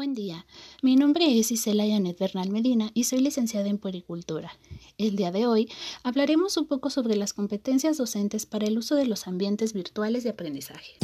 Buen 0.00 0.14
día, 0.14 0.46
mi 0.80 0.96
nombre 0.96 1.38
es 1.38 1.52
Isela 1.52 1.84
Yanet 1.84 2.18
Bernal 2.18 2.48
Medina 2.48 2.90
y 2.94 3.04
soy 3.04 3.20
licenciada 3.20 3.68
en 3.68 3.76
Puericultura. 3.76 4.50
El 4.96 5.14
día 5.14 5.30
de 5.30 5.46
hoy 5.46 5.68
hablaremos 6.02 6.56
un 6.56 6.66
poco 6.66 6.88
sobre 6.88 7.16
las 7.16 7.34
competencias 7.34 7.98
docentes 7.98 8.46
para 8.46 8.66
el 8.66 8.78
uso 8.78 8.94
de 8.94 9.04
los 9.04 9.26
ambientes 9.26 9.74
virtuales 9.74 10.24
de 10.24 10.30
aprendizaje. 10.30 10.94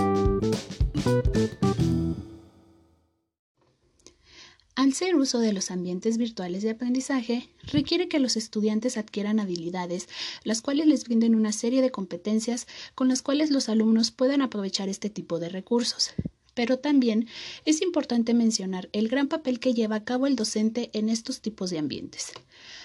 Al 4.77 4.95
ser 4.95 5.15
uso 5.17 5.41
de 5.41 5.53
los 5.53 5.71
ambientes 5.71 6.17
virtuales 6.17 6.63
de 6.63 6.71
aprendizaje, 6.71 7.51
requiere 7.65 8.09
que 8.09 8.19
los 8.19 8.39
estudiantes 8.39 8.97
adquieran 8.97 9.41
habilidades, 9.41 10.09
las 10.43 10.63
cuales 10.63 10.87
les 10.87 11.05
brinden 11.05 11.35
una 11.35 11.53
serie 11.53 11.83
de 11.83 11.91
competencias 11.91 12.67
con 12.95 13.09
las 13.09 13.21
cuales 13.21 13.51
los 13.51 13.69
alumnos 13.69 14.11
puedan 14.11 14.41
aprovechar 14.41 14.89
este 14.89 15.11
tipo 15.11 15.39
de 15.39 15.51
recursos. 15.51 16.15
Pero 16.57 16.79
también 16.79 17.29
es 17.67 17.83
importante 17.83 18.33
mencionar 18.33 18.89
el 18.93 19.09
gran 19.09 19.29
papel 19.29 19.61
que 19.61 19.75
lleva 19.75 19.97
a 19.97 20.05
cabo 20.05 20.27
el 20.27 20.37
docente 20.37 20.89
en 20.95 21.11
estos 21.11 21.43
tipos 21.43 21.69
de 21.69 21.79
ambientes, 21.79 22.33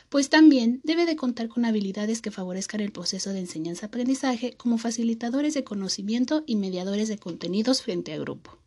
pues 0.10 0.30
también 0.30 0.82
debe 0.84 1.06
de 1.06 1.16
contar 1.16 1.48
con 1.48 1.64
habilidades 1.64 2.22
que 2.22 2.32
favorezcan 2.32 2.82
el 2.82 2.92
proceso 2.92 3.32
de 3.32 3.40
enseñanza-aprendizaje 3.40 4.56
como 4.58 4.78
facilitadores 4.78 5.54
de 5.54 5.64
conocimiento 5.64 6.44
y 6.46 6.58
mediadores 6.58 7.08
de 7.08 7.18
contenidos 7.18 7.82
frente 7.82 8.12
a 8.12 8.20
grupo. 8.20 8.61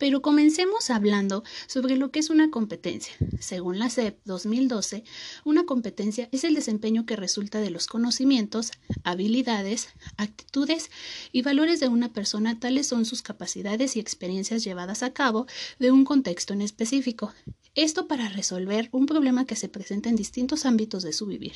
Pero 0.00 0.22
comencemos 0.22 0.88
hablando 0.88 1.44
sobre 1.66 1.98
lo 1.98 2.10
que 2.10 2.20
es 2.20 2.30
una 2.30 2.50
competencia. 2.50 3.12
Según 3.38 3.78
la 3.78 3.90
SEP 3.90 4.18
2012, 4.24 5.04
una 5.44 5.66
competencia 5.66 6.30
es 6.32 6.44
el 6.44 6.54
desempeño 6.54 7.04
que 7.04 7.16
resulta 7.16 7.60
de 7.60 7.68
los 7.68 7.86
conocimientos, 7.86 8.70
habilidades, 9.04 9.90
actitudes 10.16 10.90
y 11.32 11.42
valores 11.42 11.80
de 11.80 11.88
una 11.88 12.14
persona, 12.14 12.58
tales 12.58 12.86
son 12.86 13.04
sus 13.04 13.20
capacidades 13.20 13.94
y 13.94 14.00
experiencias 14.00 14.64
llevadas 14.64 15.02
a 15.02 15.12
cabo 15.12 15.46
de 15.78 15.90
un 15.90 16.06
contexto 16.06 16.54
en 16.54 16.62
específico. 16.62 17.34
Esto 17.76 18.08
para 18.08 18.28
resolver 18.28 18.88
un 18.90 19.06
problema 19.06 19.46
que 19.46 19.54
se 19.54 19.68
presenta 19.68 20.08
en 20.08 20.16
distintos 20.16 20.66
ámbitos 20.66 21.04
de 21.04 21.12
su 21.12 21.26
vivir. 21.26 21.52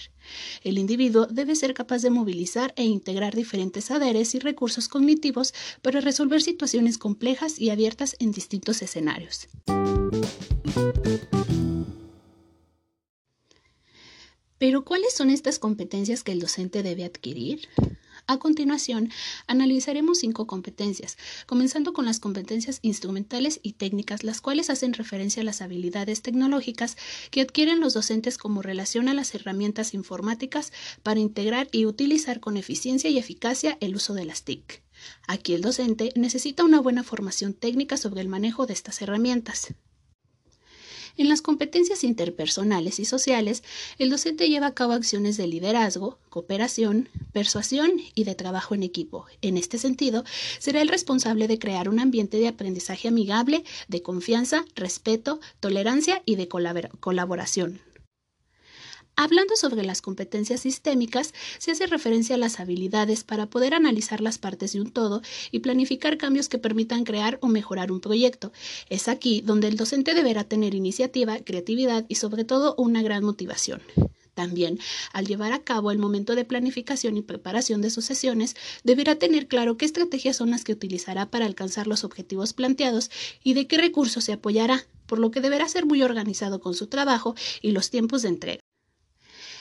El 0.62 0.79
individuo 0.79 1.27
debe 1.27 1.56
ser 1.56 1.75
capaz 1.75 2.03
de 2.03 2.11
movilizar 2.11 2.73
e 2.77 2.84
integrar 2.84 3.34
diferentes 3.34 3.87
saberes 3.87 4.34
y 4.37 4.39
recursos 4.39 4.89
cognitivos 4.89 5.53
para 5.83 6.01
resolver 6.01 6.41
situaciones 6.41 6.98
complejas 6.98 7.59
y 7.59 7.71
abiertas 7.71 8.15
en 8.21 8.31
distintos 8.31 8.81
escenarios. 8.81 9.48
Pero 14.59 14.84
¿cuáles 14.84 15.15
son 15.15 15.31
estas 15.31 15.59
competencias 15.59 16.23
que 16.23 16.31
el 16.31 16.39
docente 16.39 16.84
debe 16.84 17.05
adquirir? 17.05 17.69
A 18.27 18.39
continuación, 18.39 19.11
analizaremos 19.47 20.19
cinco 20.19 20.47
competencias, 20.47 21.19
comenzando 21.47 21.92
con 21.92 22.06
las 22.06 22.20
competencias 22.20 22.78
instrumentales 22.81 23.61
y 23.62 23.75
técnicas, 23.75 24.25
las 24.25 24.41
cuales 24.41 24.70
hacen 24.70 24.94
referencia 24.94 25.42
a 25.42 25.44
las 25.44 25.61
habilidades 25.61 26.22
tecnológicas 26.22 26.97
que 27.31 27.42
adquieren 27.42 27.81
los 27.81 27.92
docentes 27.92 28.39
como 28.39 28.62
relación 28.62 29.08
a 29.08 29.14
las 29.14 29.34
herramientas 29.34 29.92
informáticas 29.92 30.72
para 31.03 31.20
integrar 31.20 31.69
y 31.70 31.84
utilizar 31.84 32.41
con 32.41 32.56
eficiencia 32.56 33.11
y 33.11 33.19
eficacia 33.19 33.77
el 33.81 33.94
uso 33.94 34.14
de 34.14 34.25
las 34.25 34.42
TIC. 34.42 34.83
Aquí 35.28 35.53
el 35.53 35.61
docente 35.61 36.11
necesita 36.16 36.64
una 36.64 36.81
buena 36.81 37.05
formación 37.05 37.53
técnica 37.53 37.98
sobre 37.98 38.22
el 38.22 38.28
manejo 38.28 38.64
de 38.64 38.72
estas 38.72 39.03
herramientas. 39.03 39.75
En 41.16 41.28
las 41.28 41.42
competencias 41.42 42.03
interpersonales 42.03 42.98
y 42.98 43.05
sociales, 43.05 43.62
el 43.98 44.11
docente 44.11 44.48
lleva 44.48 44.69
a 44.69 44.75
cabo 44.75 44.94
acciones 44.94 45.36
de 45.36 45.47
liderazgo, 45.47 46.19
cooperación, 46.28 47.09
persuasión 47.35 47.91
y 48.15 48.25
de 48.25 48.35
trabajo 48.35 48.75
en 48.75 48.83
equipo. 48.83 49.27
En 49.43 49.59
este 49.59 49.77
sentido, 49.77 50.25
será 50.59 50.81
el 50.81 50.89
responsable 50.89 51.49
de 51.49 51.59
crear 51.59 51.91
un 51.91 52.01
ambiente 52.01 52.39
de 52.39 52.49
aprendizaje 52.49 53.09
amigable, 53.09 53.65
de 53.89 54.01
confianza, 54.01 54.65
respeto, 54.75 55.41
tolerancia 55.61 56.23
y 56.25 56.37
de 56.37 56.49
colaboración. 56.49 57.83
Hablando 59.17 59.55
sobre 59.55 59.84
las 59.84 60.03
competencias 60.03 60.61
sistémicas, 60.61 61.34
se 61.59 61.71
hace 61.71 61.87
referencia 61.87 62.34
a 62.34 62.39
las 62.39 62.59
habilidades 62.59 63.23
para 63.23 63.47
poder 63.47 63.73
analizar 63.75 64.21
las 64.21 64.39
partes 64.39 64.73
de 64.73 64.81
un 64.81 64.91
todo 64.91 65.23
y 65.53 65.61
planificar 65.61 66.19
cambios 66.19 66.49
que 66.49 66.59
permitan 66.59 67.05
crear 67.05 67.39
o 67.41 67.47
mejorar 67.47 67.93
un 67.93 68.00
proyecto. 68.00 68.53
Es 68.89 69.06
aquí 69.06 69.41
donde 69.41 69.69
el 69.69 69.77
docente 69.77 70.15
deberá 70.15 70.43
tener 70.44 70.75
iniciativa, 70.75 71.39
creatividad 71.39 72.05
y 72.09 72.17
sobre 72.17 72.44
todo 72.44 72.75
una 72.77 73.03
gran 73.03 73.23
motivación. 73.23 73.83
También, 74.34 74.78
al 75.12 75.27
llevar 75.27 75.53
a 75.53 75.62
cabo 75.62 75.91
el 75.91 75.99
momento 75.99 76.34
de 76.34 76.45
planificación 76.45 77.17
y 77.17 77.22
preparación 77.22 77.81
de 77.81 77.91
sus 77.91 78.05
sesiones, 78.05 78.56
deberá 78.83 79.15
tener 79.15 79.47
claro 79.47 79.77
qué 79.77 79.84
estrategias 79.84 80.37
son 80.37 80.50
las 80.50 80.65
que 80.65 80.72
utilizará 80.72 81.31
para 81.31 81.47
alcanzar 81.47 81.87
los 81.87 82.05
objetivos 82.05 82.53
planteados 82.53 83.11
y 83.43 83.55
de 83.55 83.67
qué 83.67 83.78
recursos 83.78 84.25
se 84.25 84.33
apoyará, 84.33 84.87
por 85.06 85.19
lo 85.19 85.31
que 85.31 85.41
deberá 85.41 85.69
ser 85.69 85.87
muy 85.87 86.03
organizado 86.03 86.61
con 86.61 86.75
su 86.75 86.89
trabajo 86.89 87.34
y 87.62 87.71
los 87.71 87.91
tiempos 87.91 88.23
de 88.23 88.28
entrega. 88.28 88.61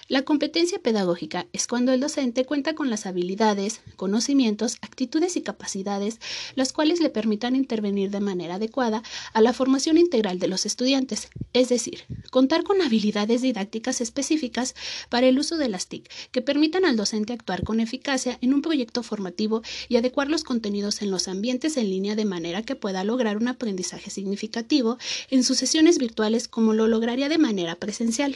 La 0.10 0.24
competencia 0.24 0.80
pedagógica 0.80 1.48
es 1.54 1.66
cuando 1.66 1.94
el 1.94 2.02
docente 2.02 2.46
cuenta 2.46 2.76
con 2.76 2.90
las 2.90 3.06
habilidades, 3.06 3.82
conocimientos, 3.96 4.78
actitudes 4.82 5.38
y 5.38 5.42
capacidades, 5.42 6.20
las 6.56 6.74
cuales 6.74 7.00
le 7.00 7.10
permitan 7.10 7.56
intervenir 7.56 8.12
de 8.12 8.20
manera 8.20 8.56
adecuada 8.56 9.02
a 9.32 9.42
la 9.42 9.54
formación 9.54 9.98
integral 9.98 10.40
de 10.40 10.50
los 10.50 10.66
estudiantes, 10.66 11.30
es 11.54 11.70
decir, 11.70 12.04
contar 12.34 12.64
con 12.64 12.82
habilidades 12.82 13.44
didácticas 13.44 14.02
específicas 14.02 14.74
para 15.10 15.28
el 15.28 15.38
uso 15.38 15.56
de 15.58 15.70
las 15.70 15.86
TIC 15.86 16.10
que 16.32 16.42
permitan 16.42 16.84
al 16.84 16.96
docente 16.96 17.32
actuar 17.32 17.64
con 17.64 17.80
eficacia 17.80 18.40
en 18.42 18.56
un 18.56 18.64
proyecto 18.64 19.04
formativo 19.04 19.62
y 19.88 19.98
adecuar 19.98 20.30
los 20.30 20.44
contenidos 20.44 21.04
en 21.04 21.12
los 21.12 21.28
ambientes 21.28 21.78
en 21.78 21.92
línea 21.92 22.16
de 22.16 22.26
manera 22.26 22.64
que 22.64 22.76
pueda 22.76 23.04
lograr 23.04 23.38
un 23.38 23.50
aprendizaje 23.50 24.10
significativo 24.10 24.98
en 25.30 25.44
sus 25.44 25.60
sesiones 25.60 26.00
virtuales 26.00 26.48
como 26.48 26.74
lo 26.74 26.88
lograría 26.88 27.30
de 27.30 27.38
manera 27.38 27.76
presencial. 27.76 28.36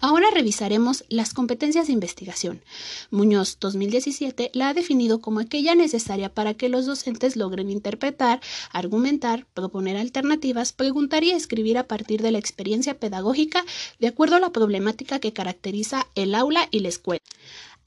Ahora 0.00 0.26
revisaremos 0.32 1.04
las 1.08 1.34
competencias 1.34 1.86
de 1.86 1.92
investigación. 1.92 2.62
Muñoz 3.10 3.58
2017 3.60 4.50
la 4.54 4.68
ha 4.68 4.74
definido 4.74 5.20
como 5.20 5.40
aquella 5.40 5.74
necesaria 5.74 6.32
para 6.32 6.54
que 6.54 6.68
los 6.68 6.86
docentes 6.86 7.36
logren 7.36 7.70
interpretar, 7.70 8.40
argumentar, 8.70 9.46
proponer 9.54 9.96
alternativas, 9.96 10.72
preguntar 10.72 11.24
y 11.24 11.30
escribir 11.30 11.78
a 11.78 11.86
partir 11.86 12.22
de 12.22 12.32
la 12.32 12.38
experiencia 12.38 12.98
pedagógica 12.98 13.64
de 13.98 14.08
acuerdo 14.08 14.36
a 14.36 14.40
la 14.40 14.50
problemática 14.50 15.18
que 15.18 15.32
caracteriza 15.32 16.06
el 16.14 16.34
aula 16.34 16.68
y 16.70 16.80
la 16.80 16.88
escuela. 16.88 17.22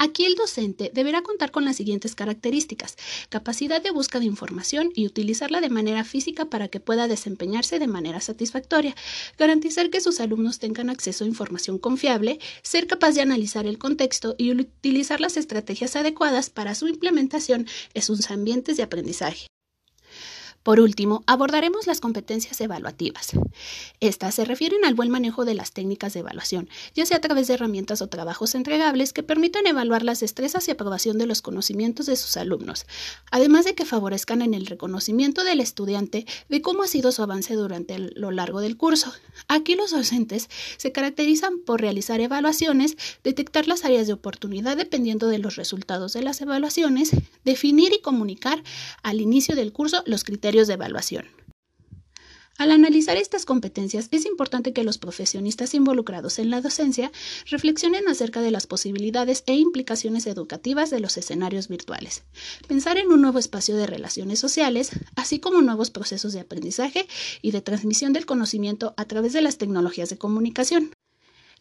Aquí 0.01 0.23
el 0.23 0.35
docente 0.35 0.91
deberá 0.93 1.21
contar 1.23 1.51
con 1.51 1.65
las 1.65 1.75
siguientes 1.75 2.15
características. 2.15 2.95
Capacidad 3.27 3.83
de 3.83 3.91
búsqueda 3.91 4.21
de 4.21 4.27
información 4.27 4.91
y 4.95 5.05
utilizarla 5.05 5.59
de 5.59 5.69
manera 5.69 6.05
física 6.05 6.45
para 6.45 6.69
que 6.69 6.79
pueda 6.79 7.09
desempeñarse 7.09 7.79
de 7.79 7.87
manera 7.87 8.21
satisfactoria. 8.21 8.95
Garantizar 9.37 9.89
que 9.89 9.99
sus 9.99 10.21
alumnos 10.21 10.57
tengan 10.59 10.89
acceso 10.89 11.25
a 11.25 11.27
información 11.27 11.79
confiable. 11.79 12.39
Ser 12.63 12.87
capaz 12.87 13.11
de 13.11 13.21
analizar 13.21 13.65
el 13.65 13.77
contexto 13.77 14.35
y 14.37 14.51
utilizar 14.51 15.19
las 15.19 15.35
estrategias 15.35 15.97
adecuadas 15.97 16.49
para 16.49 16.75
su 16.75 16.87
implementación 16.87 17.67
en 17.93 18.01
sus 18.01 18.31
ambientes 18.31 18.77
de 18.77 18.83
aprendizaje. 18.83 19.47
Por 20.63 20.79
último, 20.79 21.23
abordaremos 21.25 21.87
las 21.87 22.01
competencias 22.01 22.59
evaluativas. 22.59 23.31
Estas 23.99 24.35
se 24.35 24.45
refieren 24.45 24.83
al 24.83 24.93
buen 24.93 25.09
manejo 25.09 25.45
de 25.45 25.53
las 25.53 25.71
técnicas 25.71 26.13
de 26.13 26.19
evaluación, 26.19 26.69
ya 26.93 27.05
sea 27.05 27.17
a 27.17 27.21
través 27.21 27.47
de 27.47 27.53
herramientas 27.53 28.01
o 28.01 28.09
trabajos 28.09 28.55
entregables 28.55 29.13
que 29.13 29.23
permitan 29.23 29.67
evaluar 29.67 30.03
las 30.03 30.19
destrezas 30.19 30.67
y 30.67 30.71
aprobación 30.71 31.17
de 31.17 31.25
los 31.25 31.41
conocimientos 31.41 32.05
de 32.05 32.17
sus 32.17 32.35
alumnos, 32.37 32.85
además 33.31 33.65
de 33.65 33.75
que 33.75 33.85
favorezcan 33.85 34.41
en 34.41 34.53
el 34.53 34.65
reconocimiento 34.65 35.43
del 35.43 35.61
estudiante 35.61 36.25
de 36.49 36.61
cómo 36.61 36.83
ha 36.83 36.87
sido 36.87 37.11
su 37.11 37.23
avance 37.23 37.53
durante 37.53 37.97
lo 37.97 38.31
largo 38.31 38.59
del 38.59 38.77
curso. 38.77 39.13
Aquí 39.47 39.75
los 39.75 39.91
docentes 39.91 40.49
se 40.77 40.91
caracterizan 40.91 41.59
por 41.65 41.81
realizar 41.81 42.19
evaluaciones, 42.19 42.97
detectar 43.23 43.67
las 43.67 43.85
áreas 43.85 44.07
de 44.07 44.13
oportunidad 44.13 44.77
dependiendo 44.77 45.27
de 45.27 45.39
los 45.39 45.55
resultados 45.55 46.13
de 46.13 46.21
las 46.21 46.41
evaluaciones, 46.41 47.11
definir 47.45 47.93
y 47.93 48.01
comunicar 48.01 48.63
al 49.03 49.21
inicio 49.21 49.55
del 49.55 49.71
curso 49.71 50.03
los 50.05 50.23
de 50.67 50.75
evaluación. 50.75 51.25
Al 52.59 52.73
analizar 52.73 53.15
estas 53.15 53.45
competencias, 53.45 54.09
es 54.11 54.25
importante 54.25 54.73
que 54.73 54.83
los 54.83 54.97
profesionistas 54.97 55.73
involucrados 55.73 56.39
en 56.39 56.49
la 56.49 56.59
docencia 56.59 57.09
reflexionen 57.49 58.09
acerca 58.09 58.41
de 58.41 58.51
las 58.51 58.67
posibilidades 58.67 59.45
e 59.47 59.55
implicaciones 59.55 60.27
educativas 60.27 60.89
de 60.89 60.99
los 60.99 61.15
escenarios 61.15 61.69
virtuales, 61.69 62.23
pensar 62.67 62.97
en 62.97 63.13
un 63.13 63.21
nuevo 63.21 63.39
espacio 63.39 63.77
de 63.77 63.87
relaciones 63.87 64.39
sociales, 64.39 64.91
así 65.15 65.39
como 65.39 65.61
nuevos 65.61 65.89
procesos 65.89 66.33
de 66.33 66.41
aprendizaje 66.41 67.07
y 67.41 67.51
de 67.51 67.61
transmisión 67.61 68.11
del 68.11 68.25
conocimiento 68.25 68.93
a 68.97 69.05
través 69.05 69.31
de 69.31 69.41
las 69.41 69.57
tecnologías 69.57 70.09
de 70.09 70.17
comunicación 70.17 70.91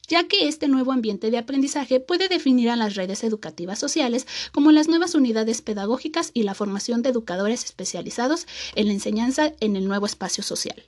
ya 0.08 0.26
que 0.26 0.48
este 0.48 0.68
nuevo 0.68 0.92
ambiente 0.92 1.30
de 1.30 1.38
aprendizaje 1.38 2.00
puede 2.00 2.28
definir 2.28 2.70
a 2.70 2.76
las 2.76 2.94
redes 2.94 3.22
educativas 3.22 3.78
sociales 3.78 4.26
como 4.52 4.72
las 4.72 4.88
nuevas 4.88 5.14
unidades 5.14 5.62
pedagógicas 5.62 6.30
y 6.34 6.42
la 6.42 6.54
formación 6.54 7.02
de 7.02 7.10
educadores 7.10 7.64
especializados 7.64 8.46
en 8.74 8.86
la 8.86 8.94
enseñanza 8.94 9.52
en 9.60 9.76
el 9.76 9.86
nuevo 9.86 10.06
espacio 10.06 10.42
social. 10.42 10.82